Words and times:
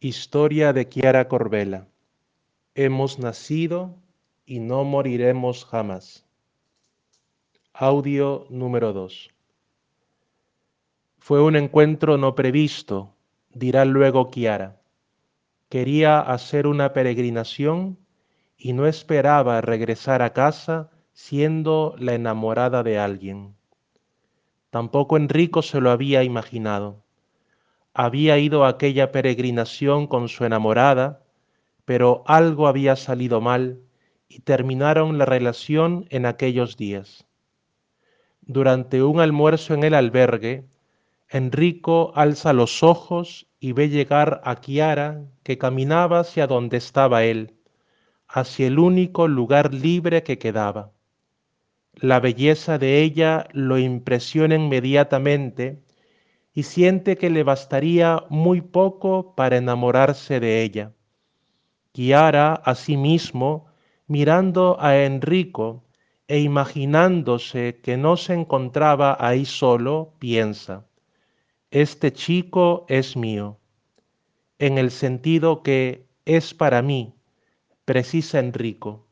Historia 0.00 0.72
de 0.72 0.88
Chiara 0.88 1.26
Corbella. 1.26 1.88
Hemos 2.76 3.18
nacido 3.18 3.96
y 4.46 4.60
no 4.60 4.84
moriremos 4.84 5.64
jamás. 5.64 6.24
Audio 7.72 8.46
número 8.48 8.92
2. 8.92 9.34
Fue 11.18 11.42
un 11.42 11.56
encuentro 11.56 12.16
no 12.16 12.36
previsto, 12.36 13.16
dirá 13.52 13.84
luego 13.84 14.30
Chiara. 14.30 14.80
Quería 15.68 16.20
hacer 16.20 16.68
una 16.68 16.92
peregrinación 16.92 17.98
y 18.56 18.74
no 18.74 18.86
esperaba 18.86 19.60
regresar 19.62 20.22
a 20.22 20.32
casa 20.32 20.92
siendo 21.12 21.96
la 21.98 22.14
enamorada 22.14 22.84
de 22.84 23.00
alguien. 23.00 23.56
Tampoco 24.70 25.16
Enrico 25.16 25.60
se 25.60 25.80
lo 25.80 25.90
había 25.90 26.22
imaginado 26.22 27.02
había 27.98 28.38
ido 28.38 28.64
aquella 28.64 29.10
peregrinación 29.10 30.06
con 30.06 30.28
su 30.28 30.44
enamorada, 30.44 31.24
pero 31.84 32.22
algo 32.28 32.68
había 32.68 32.94
salido 32.94 33.40
mal 33.40 33.80
y 34.28 34.38
terminaron 34.42 35.18
la 35.18 35.24
relación 35.24 36.06
en 36.10 36.24
aquellos 36.24 36.76
días. 36.76 37.26
Durante 38.40 39.02
un 39.02 39.18
almuerzo 39.18 39.74
en 39.74 39.82
el 39.82 39.94
albergue, 39.94 40.64
Enrico 41.28 42.12
alza 42.14 42.52
los 42.52 42.84
ojos 42.84 43.48
y 43.58 43.72
ve 43.72 43.88
llegar 43.88 44.42
a 44.44 44.54
Kiara 44.60 45.24
que 45.42 45.58
caminaba 45.58 46.20
hacia 46.20 46.46
donde 46.46 46.76
estaba 46.76 47.24
él, 47.24 47.56
hacia 48.28 48.68
el 48.68 48.78
único 48.78 49.26
lugar 49.26 49.74
libre 49.74 50.22
que 50.22 50.38
quedaba. 50.38 50.92
La 51.94 52.20
belleza 52.20 52.78
de 52.78 53.02
ella 53.02 53.48
lo 53.52 53.76
impresiona 53.76 54.54
inmediatamente 54.54 55.82
y 56.58 56.64
siente 56.64 57.16
que 57.16 57.30
le 57.30 57.44
bastaría 57.44 58.24
muy 58.30 58.62
poco 58.62 59.36
para 59.36 59.58
enamorarse 59.58 60.40
de 60.40 60.64
ella. 60.64 60.92
Kiara, 61.92 62.54
asimismo, 62.54 63.66
mirando 64.08 64.76
a 64.80 64.96
Enrico 64.96 65.84
e 66.26 66.40
imaginándose 66.40 67.78
que 67.80 67.96
no 67.96 68.16
se 68.16 68.34
encontraba 68.34 69.16
ahí 69.20 69.44
solo, 69.44 70.14
piensa, 70.18 70.84
este 71.70 72.12
chico 72.12 72.86
es 72.88 73.16
mío, 73.16 73.60
en 74.58 74.78
el 74.78 74.90
sentido 74.90 75.62
que 75.62 76.08
es 76.24 76.54
para 76.54 76.82
mí, 76.82 77.14
precisa 77.84 78.40
Enrico. 78.40 79.06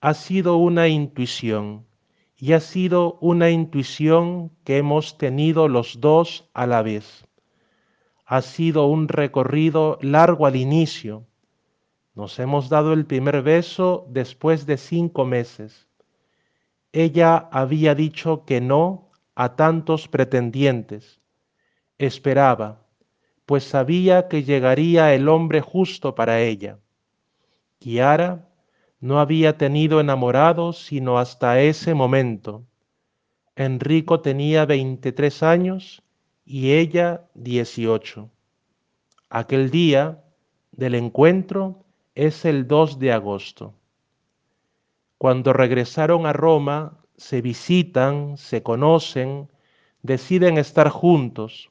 Ha 0.00 0.14
sido 0.14 0.56
una 0.56 0.88
intuición 0.88 1.86
y 2.36 2.52
ha 2.52 2.60
sido 2.60 3.18
una 3.20 3.50
intuición 3.50 4.50
que 4.64 4.78
hemos 4.78 5.18
tenido 5.18 5.68
los 5.68 6.00
dos 6.00 6.50
a 6.54 6.66
la 6.66 6.82
vez. 6.82 7.26
Ha 8.26 8.42
sido 8.42 8.86
un 8.86 9.08
recorrido 9.08 9.98
largo 10.00 10.46
al 10.46 10.56
inicio. 10.56 11.26
Nos 12.14 12.38
hemos 12.38 12.68
dado 12.68 12.92
el 12.92 13.06
primer 13.06 13.42
beso 13.42 14.06
después 14.08 14.66
de 14.66 14.76
cinco 14.76 15.24
meses. 15.24 15.88
Ella 16.92 17.48
había 17.50 17.94
dicho 17.94 18.44
que 18.44 18.60
no 18.60 19.10
a 19.34 19.56
tantos 19.56 20.08
pretendientes. 20.08 21.20
Esperaba, 21.98 22.86
pues 23.46 23.64
sabía 23.64 24.28
que 24.28 24.42
llegaría 24.42 25.14
el 25.14 25.28
hombre 25.28 25.60
justo 25.60 26.14
para 26.14 26.40
ella. 26.40 26.78
Kiara 27.78 28.48
no 29.00 29.20
había 29.20 29.58
tenido 29.58 30.00
enamorados 30.00 30.78
sino 30.84 31.18
hasta 31.18 31.60
ese 31.60 31.94
momento. 31.94 32.64
Enrico 33.56 34.20
tenía 34.20 34.66
23 34.66 35.42
años 35.42 36.02
y 36.44 36.72
ella 36.72 37.28
18. 37.34 38.30
Aquel 39.30 39.70
día 39.70 40.24
del 40.72 40.94
encuentro 40.94 41.84
es 42.14 42.44
el 42.44 42.66
2 42.66 42.98
de 42.98 43.12
agosto. 43.12 43.74
Cuando 45.18 45.52
regresaron 45.52 46.26
a 46.26 46.32
Roma, 46.32 46.98
se 47.16 47.40
visitan, 47.40 48.36
se 48.36 48.62
conocen, 48.62 49.48
deciden 50.02 50.58
estar 50.58 50.88
juntos. 50.88 51.70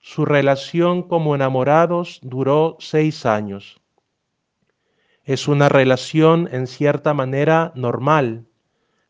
Su 0.00 0.24
relación 0.24 1.02
como 1.02 1.34
enamorados 1.34 2.20
duró 2.22 2.76
seis 2.78 3.26
años. 3.26 3.80
Es 5.26 5.48
una 5.48 5.68
relación 5.68 6.48
en 6.52 6.68
cierta 6.68 7.12
manera 7.12 7.72
normal, 7.74 8.46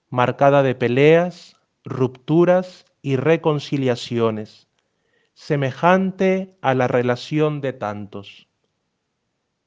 marcada 0.08 0.62
de 0.62 0.74
peleas, 0.74 1.58
rupturas 1.84 2.86
y 3.02 3.16
reconciliaciones, 3.16 4.66
semejante 5.34 6.56
a 6.62 6.74
la 6.74 6.88
relación 6.88 7.60
de 7.60 7.74
tantos. 7.74 8.48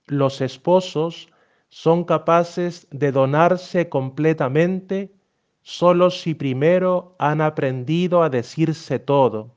Los 0.08 0.42
esposos 0.42 1.30
son 1.68 2.04
capaces 2.04 2.88
de 2.90 3.12
donarse 3.12 3.88
completamente 3.88 5.14
solo 5.62 6.10
si 6.10 6.34
primero 6.34 7.16
han 7.20 7.42
aprendido 7.42 8.24
a 8.24 8.32
decirse 8.32 8.98
todo, 8.98 9.56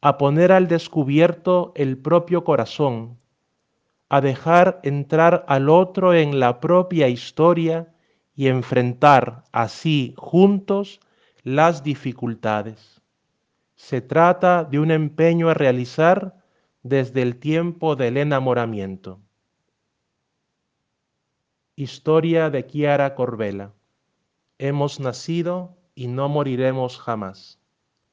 a 0.00 0.18
poner 0.18 0.50
al 0.50 0.66
descubierto 0.66 1.70
el 1.76 1.96
propio 1.96 2.42
corazón, 2.42 3.21
a 4.12 4.20
dejar 4.20 4.78
entrar 4.82 5.42
al 5.48 5.70
otro 5.70 6.12
en 6.12 6.38
la 6.38 6.60
propia 6.60 7.08
historia 7.08 7.94
y 8.36 8.48
enfrentar 8.48 9.44
así 9.52 10.12
juntos 10.18 11.00
las 11.44 11.82
dificultades. 11.82 13.00
Se 13.74 14.02
trata 14.02 14.64
de 14.64 14.80
un 14.80 14.90
empeño 14.90 15.48
a 15.48 15.54
realizar 15.54 16.44
desde 16.82 17.22
el 17.22 17.38
tiempo 17.38 17.96
del 17.96 18.18
enamoramiento. 18.18 19.18
Historia 21.74 22.50
de 22.50 22.66
Chiara 22.66 23.14
Corbella. 23.14 23.72
Hemos 24.58 25.00
nacido 25.00 25.78
y 25.94 26.08
no 26.08 26.28
moriremos 26.28 26.98
jamás. 26.98 27.61